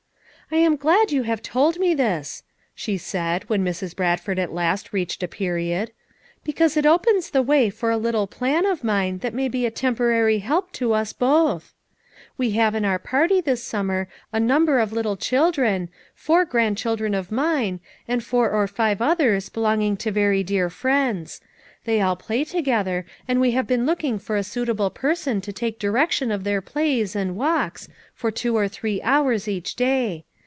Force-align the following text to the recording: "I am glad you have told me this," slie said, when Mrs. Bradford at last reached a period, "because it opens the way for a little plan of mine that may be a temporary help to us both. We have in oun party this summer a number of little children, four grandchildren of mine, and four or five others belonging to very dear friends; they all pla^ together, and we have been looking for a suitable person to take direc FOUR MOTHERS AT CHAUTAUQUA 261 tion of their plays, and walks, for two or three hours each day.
"I 0.53 0.57
am 0.57 0.75
glad 0.75 1.13
you 1.13 1.23
have 1.23 1.41
told 1.41 1.79
me 1.79 1.93
this," 1.93 2.43
slie 2.75 2.99
said, 2.99 3.47
when 3.47 3.63
Mrs. 3.63 3.95
Bradford 3.95 4.37
at 4.37 4.51
last 4.51 4.91
reached 4.91 5.23
a 5.23 5.27
period, 5.29 5.91
"because 6.43 6.75
it 6.75 6.85
opens 6.85 7.29
the 7.29 7.41
way 7.41 7.69
for 7.69 7.89
a 7.89 7.95
little 7.97 8.27
plan 8.27 8.65
of 8.65 8.83
mine 8.83 9.19
that 9.19 9.33
may 9.33 9.47
be 9.47 9.65
a 9.65 9.71
temporary 9.71 10.39
help 10.39 10.73
to 10.73 10.91
us 10.91 11.13
both. 11.13 11.73
We 12.37 12.51
have 12.51 12.75
in 12.75 12.83
oun 12.83 12.99
party 12.99 13.39
this 13.39 13.63
summer 13.63 14.09
a 14.33 14.41
number 14.41 14.79
of 14.79 14.91
little 14.91 15.15
children, 15.15 15.87
four 16.13 16.43
grandchildren 16.43 17.13
of 17.13 17.31
mine, 17.31 17.79
and 18.05 18.21
four 18.21 18.51
or 18.51 18.67
five 18.67 19.01
others 19.01 19.47
belonging 19.47 19.95
to 20.03 20.11
very 20.11 20.43
dear 20.43 20.69
friends; 20.69 21.39
they 21.85 22.01
all 22.01 22.17
pla^ 22.17 22.45
together, 22.45 23.05
and 23.25 23.39
we 23.39 23.51
have 23.51 23.67
been 23.67 23.85
looking 23.85 24.19
for 24.19 24.35
a 24.35 24.43
suitable 24.43 24.89
person 24.89 25.39
to 25.39 25.53
take 25.53 25.79
direc 25.79 26.11
FOUR 26.19 26.25
MOTHERS 26.27 26.27
AT 26.27 26.27
CHAUTAUQUA 26.27 26.27
261 26.27 26.27
tion 26.27 26.31
of 26.31 26.43
their 26.43 26.61
plays, 26.61 27.15
and 27.15 27.37
walks, 27.37 27.87
for 28.13 28.31
two 28.31 28.57
or 28.57 28.67
three 28.67 29.01
hours 29.01 29.47
each 29.47 29.75
day. 29.77 30.25